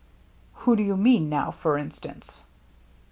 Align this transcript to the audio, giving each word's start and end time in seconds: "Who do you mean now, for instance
"Who 0.65 0.75
do 0.75 0.81
you 0.81 0.97
mean 0.97 1.29
now, 1.29 1.51
for 1.51 1.77
instance 1.77 2.45